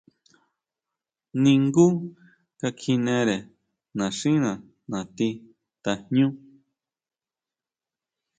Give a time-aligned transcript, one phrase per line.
[1.41, 1.85] Ningú
[2.59, 3.37] ka kjinere
[3.97, 4.51] naxína
[4.89, 5.27] nati
[6.07, 6.27] jñú.